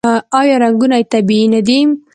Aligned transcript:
آیا 0.39 0.55
رنګونه 0.63 0.95
یې 0.99 1.09
طبیعي 1.13 1.45
نه 1.53 1.61
دي؟ 1.67 1.79